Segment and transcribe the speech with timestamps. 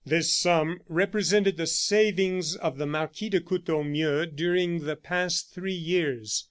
[0.03, 6.39] This sum represented the savings of the Marquis de Courtornieu during the past three years.